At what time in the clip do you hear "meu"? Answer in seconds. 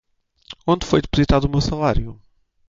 1.47-1.61